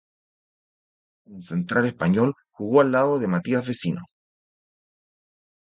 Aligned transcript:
En 1.27 1.43
central 1.43 1.85
Español 1.85 2.33
jugó 2.49 2.81
al 2.81 2.91
lado 2.91 3.19
de 3.19 3.27
Matias 3.27 3.67
Vecino. 3.67 4.01